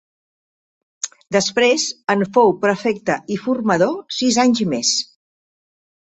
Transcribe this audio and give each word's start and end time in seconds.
Després, 1.35 1.83
en 2.13 2.23
fou 2.37 2.49
prefecte 2.63 3.17
i 3.35 3.37
formador 3.41 3.93
sis 4.21 4.39
anys 4.45 4.63
més. 4.73 4.95